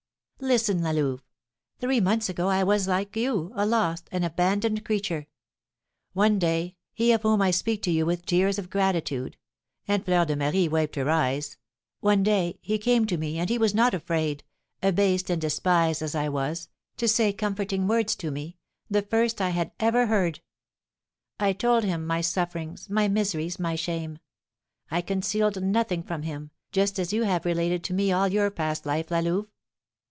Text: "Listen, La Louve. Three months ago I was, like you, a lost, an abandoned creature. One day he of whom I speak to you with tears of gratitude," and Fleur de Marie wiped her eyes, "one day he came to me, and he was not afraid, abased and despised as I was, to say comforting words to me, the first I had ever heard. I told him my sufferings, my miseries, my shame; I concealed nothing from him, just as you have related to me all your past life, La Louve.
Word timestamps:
"Listen, 0.43 0.81
La 0.81 0.89
Louve. 0.89 1.21
Three 1.77 1.99
months 2.01 2.27
ago 2.27 2.49
I 2.49 2.63
was, 2.63 2.87
like 2.87 3.15
you, 3.15 3.51
a 3.53 3.63
lost, 3.63 4.09
an 4.11 4.23
abandoned 4.23 4.83
creature. 4.83 5.27
One 6.13 6.39
day 6.39 6.77
he 6.95 7.11
of 7.11 7.21
whom 7.21 7.43
I 7.43 7.51
speak 7.51 7.83
to 7.83 7.91
you 7.91 8.07
with 8.07 8.25
tears 8.25 8.57
of 8.57 8.71
gratitude," 8.71 9.37
and 9.87 10.03
Fleur 10.03 10.25
de 10.25 10.35
Marie 10.35 10.67
wiped 10.67 10.95
her 10.95 11.07
eyes, 11.11 11.57
"one 11.99 12.23
day 12.23 12.57
he 12.59 12.79
came 12.79 13.05
to 13.05 13.17
me, 13.19 13.37
and 13.37 13.51
he 13.51 13.59
was 13.59 13.75
not 13.75 13.93
afraid, 13.93 14.43
abased 14.81 15.29
and 15.29 15.39
despised 15.39 16.01
as 16.01 16.15
I 16.15 16.27
was, 16.27 16.69
to 16.97 17.07
say 17.07 17.31
comforting 17.31 17.85
words 17.87 18.15
to 18.15 18.31
me, 18.31 18.57
the 18.89 19.03
first 19.03 19.41
I 19.41 19.49
had 19.49 19.71
ever 19.79 20.07
heard. 20.07 20.39
I 21.39 21.53
told 21.53 21.83
him 21.83 22.07
my 22.07 22.21
sufferings, 22.21 22.89
my 22.89 23.07
miseries, 23.07 23.59
my 23.59 23.75
shame; 23.75 24.17
I 24.89 25.01
concealed 25.01 25.61
nothing 25.61 26.01
from 26.01 26.23
him, 26.23 26.49
just 26.71 26.97
as 26.97 27.13
you 27.13 27.25
have 27.25 27.45
related 27.45 27.83
to 27.83 27.93
me 27.93 28.11
all 28.11 28.27
your 28.27 28.49
past 28.49 28.87
life, 28.87 29.11
La 29.11 29.19
Louve. 29.19 29.45